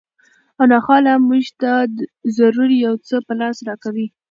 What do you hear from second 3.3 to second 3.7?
لاس